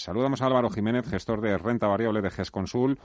Saludamos 0.00 0.40
a 0.40 0.46
Álvaro 0.46 0.70
Jiménez, 0.70 1.06
gestor 1.06 1.42
de 1.42 1.58
renta 1.58 1.86
variable 1.86 2.22
de 2.22 2.30
GESConsul. 2.30 2.98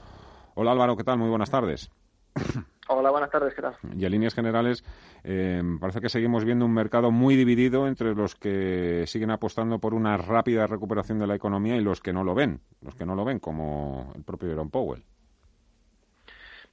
Hola 0.54 0.72
Álvaro, 0.72 0.96
¿qué 0.96 1.04
tal? 1.04 1.18
Muy 1.18 1.28
buenas 1.28 1.50
tardes. 1.50 1.90
Hola, 2.88 3.10
buenas 3.10 3.30
tardes, 3.30 3.52
¿qué 3.52 3.60
tal? 3.60 3.76
Y 3.94 4.06
en 4.06 4.12
líneas 4.12 4.32
generales, 4.32 4.82
eh, 5.22 5.62
parece 5.78 6.00
que 6.00 6.08
seguimos 6.08 6.46
viendo 6.46 6.64
un 6.64 6.72
mercado 6.72 7.10
muy 7.10 7.36
dividido 7.36 7.86
entre 7.86 8.14
los 8.14 8.34
que 8.34 9.04
siguen 9.06 9.30
apostando 9.30 9.78
por 9.78 9.92
una 9.92 10.16
rápida 10.16 10.66
recuperación 10.66 11.18
de 11.18 11.26
la 11.26 11.34
economía 11.34 11.76
y 11.76 11.82
los 11.82 12.00
que 12.00 12.14
no 12.14 12.24
lo 12.24 12.34
ven, 12.34 12.60
los 12.80 12.94
que 12.94 13.04
no 13.04 13.14
lo 13.14 13.26
ven, 13.26 13.40
como 13.40 14.12
el 14.14 14.24
propio 14.24 14.48
Jerome 14.48 14.70
Powell. 14.70 15.04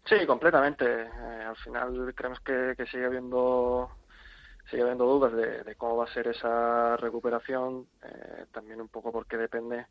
Sí, 0.05 0.25
completamente. 0.25 0.85
Eh, 0.85 1.43
al 1.45 1.55
final 1.57 2.13
creemos 2.15 2.39
que, 2.39 2.75
sigue 2.89 3.05
habiendo 3.05 3.89
sigue 4.73 4.83
habiendo 4.83 5.05
dudas 5.05 5.31
de, 5.33 5.75
cómo 5.75 5.97
va 5.97 6.05
a 6.05 6.13
ser 6.13 6.27
esa 6.27 6.97
recuperación, 6.97 7.85
eh, 8.03 8.45
también 8.51 8.81
un 8.81 8.87
poco 8.87 9.11
porque 9.11 9.37
depende 9.37 9.85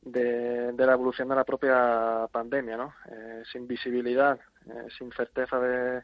de, 0.00 0.72
la 0.74 0.94
evolución 0.94 1.28
de 1.28 1.34
la 1.34 1.44
propia 1.44 2.26
pandemia, 2.32 2.78
¿no? 2.78 2.94
Eh, 3.10 3.42
sin 3.52 3.66
visibilidad, 3.66 4.40
eh, 4.66 4.86
sin 4.96 5.12
certeza 5.12 5.60
de, 5.60 6.00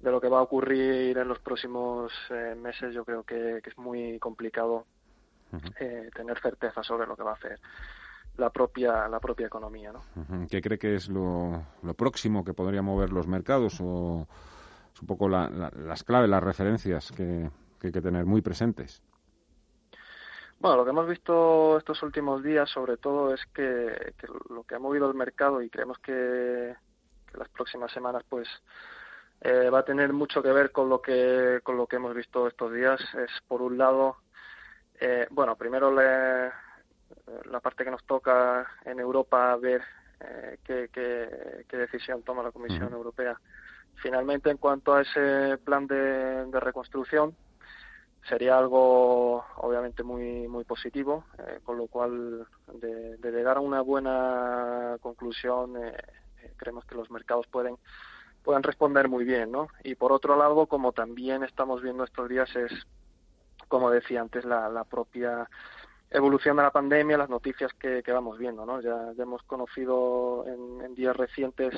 de, 0.00 0.10
lo 0.10 0.20
que 0.20 0.28
va 0.28 0.40
a 0.40 0.42
ocurrir 0.42 1.16
en 1.16 1.28
los 1.28 1.38
próximos 1.38 2.12
eh, 2.28 2.54
meses, 2.60 2.92
yo 2.92 3.06
creo 3.06 3.22
que, 3.22 3.62
es 3.64 3.78
muy 3.78 4.18
complicado 4.18 4.84
tener 6.14 6.38
certeza 6.40 6.82
sobre 6.82 7.08
lo 7.08 7.16
que 7.16 7.24
va 7.24 7.32
a 7.32 7.34
hacer 7.34 7.58
la 8.36 8.50
propia 8.50 9.08
la 9.08 9.18
propia 9.18 9.48
economía, 9.48 9.92
¿no? 9.92 10.04
¿Qué 10.48 10.60
cree 10.60 10.78
que 10.78 10.94
es 10.94 11.08
lo, 11.08 11.64
lo 11.82 11.94
próximo 11.94 12.44
que 12.44 12.54
podría 12.54 12.82
mover 12.82 13.10
los 13.10 13.26
mercados 13.26 13.78
o 13.80 14.28
es 14.94 15.00
un 15.00 15.06
poco 15.06 15.28
las 15.28 16.04
claves, 16.04 16.28
las 16.28 16.42
referencias 16.42 17.12
que 17.12 17.50
hay 17.82 17.92
que 17.92 18.02
tener 18.02 18.26
muy 18.26 18.42
presentes? 18.42 19.02
Bueno, 20.60 20.76
lo 20.76 20.84
que 20.84 20.90
hemos 20.90 21.08
visto 21.08 21.78
estos 21.78 22.02
últimos 22.02 22.42
días, 22.42 22.68
sobre 22.68 22.98
todo, 22.98 23.32
es 23.32 23.40
que, 23.54 24.12
lo 24.50 24.62
que 24.64 24.74
ha 24.74 24.78
movido 24.78 25.08
el 25.08 25.16
mercado 25.16 25.62
y 25.62 25.70
creemos 25.70 25.98
que, 26.00 26.74
las 27.32 27.48
próximas 27.48 27.90
semanas, 27.90 28.24
pues, 28.28 28.46
eh, 29.40 29.70
va 29.70 29.78
a 29.78 29.84
tener 29.86 30.12
mucho 30.12 30.42
que 30.42 30.52
ver 30.52 30.70
con 30.70 30.90
lo 30.90 31.00
que 31.00 31.60
con 31.62 31.78
lo 31.78 31.86
que 31.86 31.96
hemos 31.96 32.14
visto 32.14 32.46
estos 32.46 32.74
días. 32.74 33.00
Es 33.14 33.30
por 33.48 33.62
un 33.62 33.78
lado, 33.78 34.18
eh, 35.00 35.26
bueno, 35.30 35.56
primero 35.56 35.90
la 35.90 36.52
parte 37.62 37.84
que 37.84 37.90
nos 37.90 38.04
toca 38.04 38.66
en 38.84 39.00
Europa 39.00 39.56
ver 39.56 39.82
eh, 40.20 40.58
qué, 40.62 40.90
qué, 40.92 41.76
decisión 41.76 42.22
toma 42.22 42.42
la 42.42 42.52
Comisión 42.52 42.92
Europea 42.92 43.40
finalmente 44.02 44.50
en 44.50 44.56
cuanto 44.56 44.94
a 44.94 45.02
ese 45.02 45.58
plan 45.64 45.86
de 45.86 46.60
reconstrucción 46.60 47.34
sería 48.28 48.58
algo 48.58 49.44
obviamente 49.56 50.02
muy 50.02 50.46
muy 50.48 50.64
positivo 50.64 51.24
eh, 51.38 51.60
con 51.64 51.78
lo 51.78 51.86
cual 51.86 52.46
de, 52.74 53.18
llegar 53.22 53.56
a 53.56 53.60
una 53.60 53.80
buena 53.80 54.96
conclusión 55.00 55.76
eh, 55.76 55.96
eh, 56.42 56.52
creemos 56.56 56.84
que 56.84 56.94
los 56.94 57.10
mercados 57.10 57.46
pueden 57.46 57.76
pueden 58.42 58.62
responder 58.62 59.08
muy 59.08 59.24
bien 59.24 59.50
no 59.50 59.68
y 59.84 59.94
por 59.94 60.12
otro 60.12 60.36
lado 60.36 60.66
como 60.66 60.92
también 60.92 61.42
estamos 61.42 61.82
viendo 61.82 62.04
estos 62.04 62.28
días 62.28 62.54
es 62.56 62.86
como 63.68 63.90
decía 63.90 64.20
antes 64.20 64.44
la, 64.44 64.68
la 64.68 64.84
propia 64.84 65.48
evolución 66.10 66.56
de 66.56 66.64
la 66.64 66.72
pandemia 66.72 67.16
las 67.16 67.30
noticias 67.30 67.72
que, 67.74 68.02
que 68.02 68.12
vamos 68.12 68.38
viendo 68.38 68.66
no 68.66 68.80
ya, 68.80 69.12
hemos 69.18 69.42
conocido 69.44 70.44
en 70.46 70.94
días 70.94 71.16
recientes 71.16 71.74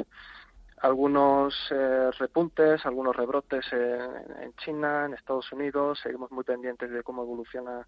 algunos 0.82 1.54
eh, 1.70 2.10
repuntes, 2.18 2.84
algunos 2.84 3.14
rebrotes 3.14 3.64
en, 3.72 4.52
China, 4.56 5.06
en 5.06 5.14
Estados 5.14 5.50
Unidos. 5.52 6.00
Seguimos 6.02 6.30
muy 6.32 6.42
pendientes 6.42 6.90
de 6.90 7.02
cómo 7.04 7.22
evoluciona 7.22 7.86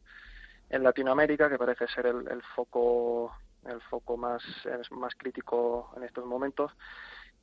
en 0.70 0.82
Latinoamérica, 0.82 1.50
que 1.50 1.58
parece 1.58 1.88
ser 1.88 2.06
el, 2.06 2.42
foco 2.54 3.32
el 3.66 3.80
foco 3.82 4.16
más 4.16 4.42
más 4.90 5.14
crítico 5.16 5.92
en 5.96 6.04
estos 6.04 6.24
momentos 6.26 6.70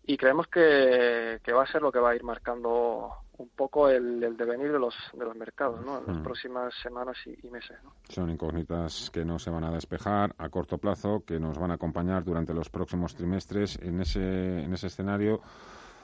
y 0.03 0.17
creemos 0.17 0.47
que, 0.47 1.39
va 1.53 1.63
a 1.63 1.67
ser 1.67 1.81
lo 1.81 1.91
que 1.91 1.99
va 1.99 2.11
a 2.11 2.15
ir 2.15 2.23
marcando 2.23 3.11
un 3.37 3.49
poco 3.49 3.89
el, 3.89 4.19
devenir 4.37 4.71
de 4.71 4.79
los, 4.79 4.95
de 5.13 5.25
los 5.25 5.35
mercados 5.35 5.83
¿no? 5.85 5.99
en 5.99 6.07
las 6.07 6.17
mm. 6.17 6.23
próximas 6.23 6.73
semanas 6.81 7.17
y, 7.25 7.47
meses. 7.49 7.77
Son 8.09 8.29
incógnitas 8.29 9.09
que 9.11 9.25
no 9.25 9.39
se 9.39 9.49
van 9.49 9.63
a 9.63 9.71
despejar 9.71 10.35
a 10.37 10.49
corto 10.49 10.77
plazo, 10.77 11.23
que 11.25 11.39
nos 11.39 11.57
van 11.57 11.71
a 11.71 11.75
acompañar 11.75 12.23
durante 12.23 12.53
los 12.53 12.69
próximos 12.69 13.15
trimestres. 13.15 13.79
En 13.81 14.01
ese, 14.01 14.63
en 14.63 14.73
ese 14.73 14.87
escenario, 14.87 15.41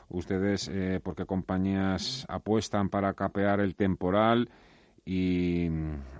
ustedes, 0.09 0.67
eh, 0.69 0.99
¿por 1.03 1.15
qué 1.15 1.25
compañías 1.25 2.25
apuestan 2.27 2.89
para 2.89 3.13
capear 3.13 3.59
el 3.59 3.75
temporal? 3.75 4.49
Y, 5.05 5.69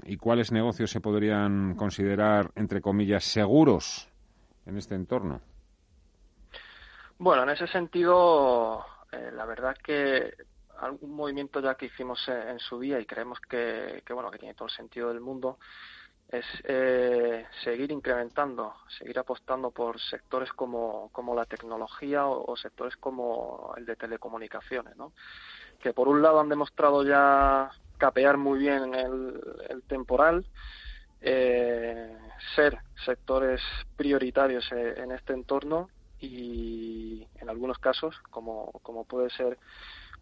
y 0.06 0.18
cuáles 0.18 0.52
negocios 0.52 0.92
se 0.92 1.02
podrían 1.02 1.76
considerar, 1.76 2.52
entre 2.56 2.80
comillas, 2.80 3.26
seguros 3.26 4.10
en 4.66 4.78
este 4.78 4.96
entorno? 4.96 5.42
Bueno, 7.20 7.44
en 7.44 7.50
ese 7.50 7.66
sentido, 7.68 8.86
eh, 9.12 9.32
la 9.34 9.46
verdad 9.46 9.76
que 9.84 10.36
algún 10.78 11.16
movimiento 11.16 11.60
ya 11.60 11.74
que 11.74 11.88
hicimos 11.88 12.28
en, 12.28 12.60
su 12.60 12.80
día 12.80 13.00
y 13.00 13.06
creemos 13.08 13.40
que, 13.42 14.04
bueno 14.10 14.30
que 14.30 14.38
tiene 14.38 14.54
todo 14.54 14.68
el 14.68 14.74
sentido 14.74 15.08
del 15.10 15.20
mundo 15.20 15.58
es 16.30 16.46
eh, 16.66 17.48
seguir 17.64 17.92
incrementando, 17.92 18.76
seguir 19.00 19.18
apostando 19.18 19.72
por 19.72 20.00
sectores 20.00 20.54
como, 20.54 21.10
como 21.12 21.34
la 21.34 21.46
tecnología 21.46 22.28
o, 22.28 22.56
sectores 22.56 22.96
como 22.98 23.74
el 23.78 23.86
de 23.88 23.96
telecomunicaciones, 23.96 24.96
¿no? 24.96 25.14
que 25.80 25.94
por 25.94 26.08
un 26.08 26.22
lado 26.22 26.40
han 26.40 26.50
demostrado 26.50 27.04
ya 27.04 27.72
capear 27.98 28.38
muy 28.38 28.60
bien 28.60 28.94
el, 28.94 29.42
el 29.70 29.82
temporal, 29.84 30.46
eh, 31.22 32.16
ser 32.56 32.78
sectores 33.06 33.62
prioritarios 33.96 34.72
en 34.72 35.12
este 35.12 35.34
entorno 35.34 35.90
y 36.20 37.28
en 37.40 37.50
algunos 37.50 37.78
casos, 37.80 38.16
como, 38.32 38.72
como 38.84 39.06
puede 39.06 39.30
ser, 39.30 39.58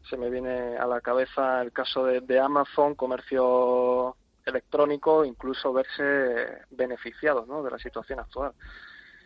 se 0.09 0.17
me 0.17 0.29
viene 0.29 0.77
a 0.77 0.85
la 0.85 1.01
cabeza 1.01 1.61
el 1.61 1.71
caso 1.71 2.05
de, 2.05 2.39
Amazon, 2.39 2.95
comercio 2.95 4.15
electrónico, 4.45 5.25
incluso 5.25 5.73
verse 5.73 6.59
beneficiados 6.69 7.47
¿no? 7.47 7.63
de 7.63 7.71
la 7.71 7.79
situación 7.79 8.19
actual. 8.19 8.53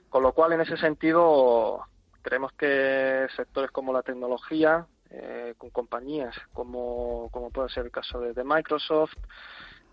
Con 0.09 0.23
lo 0.23 0.33
cual, 0.33 0.53
en 0.53 0.61
ese 0.61 0.77
sentido, 0.77 1.85
creemos 2.21 2.53
que 2.53 3.27
sectores 3.35 3.71
como 3.71 3.91
la 3.91 4.01
tecnología, 4.01 4.87
eh, 5.11 5.55
con 5.57 5.71
compañías 5.71 6.35
como, 6.53 7.29
como 7.31 7.49
puede 7.49 7.69
ser 7.69 7.85
el 7.85 7.91
caso 7.91 8.19
de 8.21 8.43
Microsoft, 8.43 9.13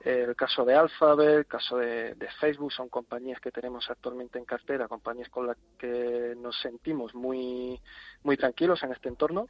el 0.06 0.36
caso 0.36 0.64
de 0.64 0.74
Alphabet, 0.74 1.38
el 1.38 1.46
caso 1.46 1.78
de, 1.78 2.14
Facebook, 2.38 2.72
son 2.72 2.88
compañías 2.88 3.40
que 3.40 3.50
tenemos 3.50 3.90
actualmente 3.90 4.38
en 4.38 4.44
cartera, 4.44 4.86
compañías 4.86 5.28
con 5.28 5.48
las 5.48 5.56
que 5.76 6.34
nos 6.36 6.56
sentimos 6.60 7.12
muy, 7.12 7.80
muy 8.22 8.36
tranquilos 8.36 8.80
en 8.84 8.92
este 8.92 9.08
entorno. 9.08 9.48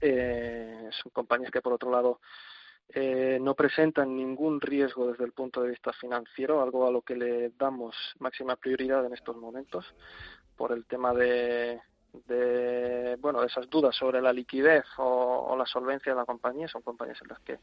Eh, 0.00 0.88
son 0.90 1.12
compañías 1.12 1.52
que, 1.52 1.62
por 1.62 1.72
otro 1.72 1.88
lado, 1.90 2.20
eh, 2.88 3.38
no 3.40 3.54
presentan 3.54 4.16
ningún 4.16 4.60
riesgo 4.60 5.06
desde 5.06 5.24
el 5.24 5.32
punto 5.32 5.62
de 5.62 5.70
vista 5.70 5.92
financiero, 5.92 6.60
algo 6.60 6.88
a 6.88 6.90
lo 6.90 7.02
que 7.02 7.14
le 7.14 7.50
damos 7.50 7.94
máxima 8.18 8.56
prioridad 8.56 9.06
en 9.06 9.14
estos 9.14 9.36
momentos 9.36 9.86
por 10.56 10.72
el 10.72 10.84
tema 10.86 11.14
de, 11.14 11.80
de 12.12 13.16
bueno 13.20 13.42
esas 13.44 13.68
dudas 13.70 13.94
sobre 13.96 14.20
la 14.20 14.32
liquidez 14.32 14.84
o, 14.98 15.54
la 15.56 15.66
solvencia 15.66 16.12
de 16.12 16.18
la 16.18 16.24
compañía 16.24 16.68
son 16.68 16.82
compañías 16.82 17.20
en 17.22 17.28
las 17.28 17.40
que 17.40 17.58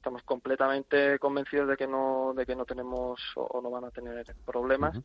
estamos 0.00 0.22
completamente 0.22 1.18
convencidos 1.18 1.68
de 1.68 1.76
que 1.76 1.86
no 1.86 2.32
de 2.34 2.46
que 2.46 2.56
no 2.56 2.64
tenemos 2.64 3.20
o, 3.36 3.60
no 3.60 3.70
van 3.70 3.84
a 3.84 3.90
tener 3.90 4.24
problemas. 4.46 4.98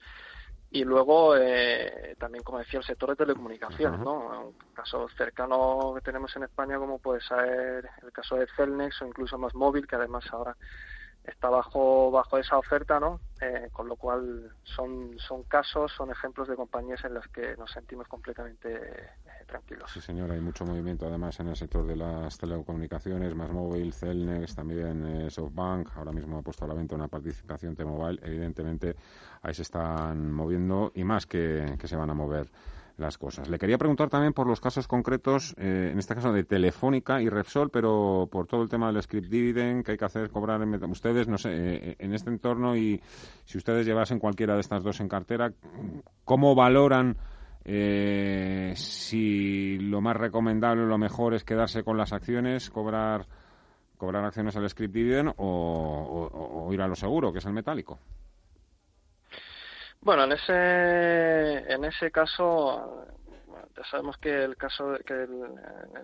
Y 0.72 0.84
luego 0.84 1.36
eh, 1.38 2.16
también 2.18 2.44
como 2.44 2.60
decía 2.60 2.80
el 2.80 2.86
sector 2.86 3.10
de 3.10 3.18
telecomunicaciones 3.18 4.00
no 4.00 4.48
un 4.48 4.74
caso 4.74 5.08
cercano 5.18 5.92
que 5.96 6.02
tenemos 6.02 6.34
en 6.38 6.44
España 6.44 6.78
como 6.78 7.00
puede 7.00 7.22
ser 7.22 7.90
el 8.02 8.12
caso 8.14 8.38
de 8.38 8.48
Celnex 8.56 9.02
o 9.02 9.06
incluso 9.06 9.38
más 9.38 9.54
móvil 9.54 9.86
que 9.86 9.98
además 9.98 10.26
ahora 10.32 10.56
está 11.28 11.50
bajo 11.50 12.12
bajo 12.12 12.38
esa 12.38 12.58
oferta 12.58 13.00
no 13.00 13.20
eh, 13.42 13.70
con 13.72 13.88
lo 13.88 13.96
cual 13.96 14.52
son 14.64 15.18
son 15.18 15.44
casos 15.44 15.92
son 15.92 16.12
ejemplos 16.12 16.48
de 16.48 16.56
compañías 16.56 17.04
en 17.04 17.14
las 17.14 17.28
que 17.28 17.56
nos 17.58 17.72
sentimos 17.72 18.08
completamente 18.08 18.74
eh, 18.74 19.46
tranquilos. 19.46 19.92
Sí 19.92 20.02
señor 20.02 20.32
hay 20.32 20.40
mucho 20.40 20.66
movimiento 20.66 21.08
además 21.08 21.40
en 21.40 21.50
el 21.50 21.56
sector 21.56 21.86
de 21.86 21.96
las 21.96 22.38
telecomunicaciones 22.38 23.36
más 23.36 23.50
móvil 23.52 23.94
Celnex 23.94 24.56
también 24.56 25.06
eh, 25.06 25.30
SoftBank 25.30 25.90
ahora 25.96 26.12
mismo 26.12 26.38
ha 26.38 26.42
puesto 26.42 26.66
a 26.66 26.68
la 26.68 26.74
venta 26.74 26.96
una 26.96 27.08
participación 27.08 27.76
T-Mobile 27.76 28.20
evidentemente 28.24 28.96
ahí 29.42 29.54
se 29.54 29.64
están 29.64 30.32
moviendo 30.32 30.92
y 30.96 31.04
más 31.04 31.26
que, 31.26 31.76
que 31.80 31.88
se 31.88 31.96
van 31.96 32.10
a 32.10 32.14
mover 32.14 32.50
las 32.98 33.18
cosas. 33.18 33.50
Le 33.50 33.60
quería 33.60 33.78
preguntar 33.78 34.10
también 34.10 34.34
por 34.34 34.48
los 34.48 34.62
casos 34.62 34.88
concretos, 34.88 35.54
eh, 35.58 35.90
en 35.92 36.00
este 36.00 36.16
caso 36.16 36.32
de 36.32 36.44
Telefónica 36.44 37.22
y 37.22 37.30
Repsol, 37.30 37.70
pero 37.70 38.28
por 38.32 38.48
todo 38.48 38.62
el 38.62 38.70
tema 38.70 38.92
del 38.92 39.02
script 39.04 39.28
dividend 39.28 39.84
que 39.84 39.92
hay 39.92 39.98
que 39.98 40.06
hacer 40.06 40.30
cobrar 40.30 40.62
en, 40.62 40.84
ustedes, 40.86 41.28
no 41.28 41.38
sé, 41.38 41.50
eh, 41.52 41.96
en 42.00 42.14
este 42.14 42.30
entorno 42.30 42.76
y 42.76 43.02
si 43.44 43.58
ustedes 43.58 43.86
llevasen 43.86 44.20
cualquiera 44.20 44.56
de 44.56 44.62
estas 44.62 44.84
dos 44.84 45.00
en 45.02 45.10
cartera, 45.10 45.52
¿cómo 46.24 46.56
valoran 46.56 47.18
eh, 47.66 48.74
si 48.76 49.78
lo 49.80 50.00
más 50.00 50.16
recomendable, 50.16 50.86
lo 50.86 50.98
mejor 50.98 51.34
es 51.34 51.44
quedarse 51.44 51.84
con 51.84 51.98
las 51.98 52.14
acciones, 52.14 52.70
cobrar 52.70 53.26
cobrar 53.98 54.26
acciones 54.26 54.56
al 54.58 54.70
script 54.70 54.94
dividend 54.94 55.34
o 55.38 56.70
ir 56.72 56.82
a 56.82 56.88
lo 56.88 56.96
seguro, 56.96 57.32
que 57.32 57.40
es 57.40 57.46
el 57.46 57.54
metálico? 57.54 57.98
Bueno, 60.06 60.26
en 60.26 60.34
ese, 60.34 61.74
en 61.74 61.84
ese 61.84 62.12
caso, 62.12 63.08
ya 63.76 63.84
sabemos 63.86 64.16
que 64.20 64.44
el 64.44 64.56
caso, 64.56 65.00
que 65.04 65.24
el, 65.24 65.42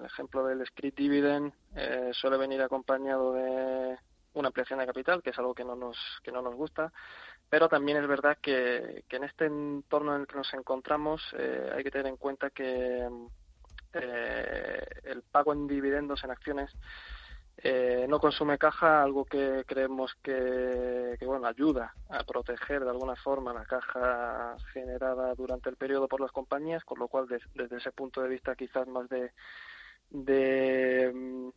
ejemplo 0.04 0.44
del 0.44 0.66
script 0.66 0.98
dividend 0.98 1.54
eh, 1.76 2.10
suele 2.12 2.38
venir 2.38 2.64
acompañado 2.64 3.34
de 3.34 4.00
una 4.34 4.48
ampliación 4.48 4.80
de 4.80 4.88
capital, 4.88 5.22
que 5.22 5.30
es 5.30 5.38
algo 5.38 5.54
que 5.54 5.64
no 5.64 5.76
nos, 5.76 6.00
que 6.24 6.32
no 6.32 6.42
nos 6.42 6.56
gusta, 6.56 6.92
pero 7.48 7.70
también 7.70 8.00
es 8.00 8.08
verdad 8.08 8.40
que, 8.42 9.04
que 9.08 9.18
en 9.18 9.24
este 9.26 9.46
entorno 9.46 10.16
en 10.16 10.22
el 10.22 10.28
que 10.28 10.38
nos 10.38 10.52
encontramos 10.56 11.22
eh, 11.38 11.72
hay 11.72 11.84
que 11.84 11.92
tener 11.92 12.08
en 12.08 12.18
cuenta 12.18 12.50
que 12.50 13.08
eh, 13.94 14.86
el 15.04 15.22
pago 15.22 15.54
en 15.54 15.68
dividendos 15.68 16.24
en 16.24 16.32
acciones 16.32 16.72
eh, 17.58 18.06
no 18.10 18.20
consume 18.20 18.58
caja, 18.58 19.04
algo 19.04 19.26
que 19.26 19.64
creemos 19.68 20.16
que, 20.24 21.16
bueno 21.22 21.46
ayuda 21.46 21.94
a 22.10 22.24
proteger 22.24 22.84
de 22.84 22.90
alguna 22.90 23.16
forma 23.16 23.54
la 23.54 23.66
caja 23.66 24.56
generada 24.74 25.36
durante 25.36 25.70
el 25.70 25.76
periodo 25.76 26.08
por 26.08 26.22
las 26.22 26.32
compañías, 26.32 26.84
con 26.84 26.98
lo 26.98 27.08
cual 27.08 27.28
desde 27.28 27.78
ese 27.78 27.92
punto 27.92 28.22
de 28.22 28.30
vista 28.30 28.56
quizás 28.56 28.88
más 28.88 29.08
de, 29.10 29.32
mm, 31.14 31.50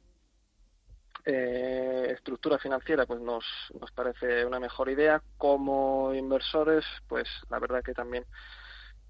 eh, 1.26 2.08
estructura 2.10 2.58
financiera 2.58 3.06
pues 3.06 3.20
nos, 3.20 3.44
nos 3.80 3.90
parece 3.92 4.44
una 4.44 4.60
mejor 4.60 4.90
idea. 4.90 5.22
Como 5.38 6.12
inversores 6.12 6.84
pues 7.08 7.28
la 7.48 7.58
verdad 7.58 7.82
que 7.82 7.94
también 7.94 8.26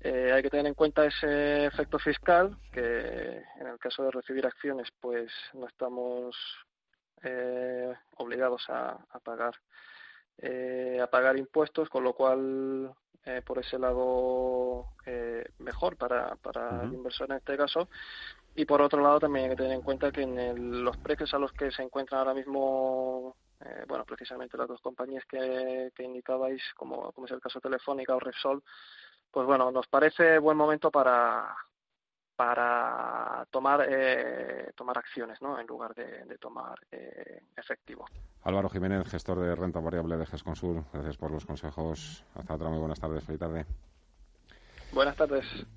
eh, 0.01 0.31
hay 0.33 0.43
que 0.43 0.51
tener 0.51 0.67
en 0.67 0.75
cuenta 0.75 1.07
ese 1.07 1.67
efecto 1.67 1.99
fiscal 1.99 2.57
que 2.73 3.43
en 3.59 3.67
el 3.67 3.79
caso 3.79 4.05
de 4.05 4.13
recibir 4.13 4.47
acciones 4.47 4.89
pues 5.01 5.33
no 5.55 5.67
estamos 5.67 6.37
eh, 7.25 7.93
obligados 8.17 8.65
a, 8.69 8.99
pagar 9.23 9.55
eh, 10.39 10.99
a 11.03 11.07
pagar 11.07 11.39
impuestos, 11.39 11.89
con 11.89 12.05
lo 12.05 12.13
cual 12.13 12.95
eh, 13.25 13.43
por 13.45 13.59
ese 13.59 13.79
lado 13.79 14.89
mejor 15.59 15.97
para, 15.97 16.37
para 16.37 16.83
el 16.83 16.95
inversor 16.95 17.31
en 17.31 17.39
este 17.39 17.57
caso. 17.57 17.89
Y 18.57 18.65
por 18.65 18.81
otro 18.83 19.03
lado 19.03 19.21
también 19.21 19.45
hay 19.45 19.51
que 19.51 19.63
tener 19.63 19.73
en 19.73 19.83
cuenta 19.83 20.13
que 20.13 20.23
en 20.23 20.85
los 20.85 20.97
precios 20.99 21.35
a 21.35 21.39
los 21.39 21.53
que 21.53 21.71
se 21.71 21.83
encuentran 21.83 22.21
ahora 22.21 22.35
mismo 22.35 23.37
bueno, 23.89 24.05
precisamente 24.05 24.59
las 24.59 24.69
dos 24.69 24.81
compañías 24.83 25.25
que, 25.25 25.91
que 25.95 26.03
indicabais, 26.03 26.63
como, 26.77 27.13
como 27.13 27.27
es 27.27 27.33
el 27.33 27.41
caso 27.41 27.61
Telefónica 27.61 28.15
o 28.15 28.21
Repsol, 28.21 28.63
pues 29.31 29.47
bueno, 29.47 29.71
nos 29.71 29.87
parece 29.87 30.39
buen 30.39 30.57
momento 30.57 30.91
para, 30.91 31.57
para 32.37 33.47
tomar 33.51 33.87
eh, 33.89 34.73
tomar 34.75 34.99
acciones 34.99 35.41
¿no? 35.41 35.59
en 35.59 35.67
lugar 35.67 35.95
de, 35.95 36.37
tomar 36.39 36.79
eh, 36.91 37.43
efectivo. 37.57 38.07
Álvaro 38.43 38.69
Jiménez, 38.69 39.09
gestor 39.09 39.41
de 39.41 39.55
renta 39.55 39.81
variable 39.81 40.17
de 40.17 40.27
GESConsul, 40.27 40.85
gracias 40.93 41.17
por 41.17 41.31
los 41.31 41.47
consejos. 41.47 42.25
Hasta 42.35 42.55
otra 42.55 42.69
muy 42.69 42.79
buenas 42.79 43.01
tardes. 43.01 43.25
Feliz 43.25 43.41
tarde. 43.41 43.65
Buenas 44.93 45.17
tardes. 45.17 45.45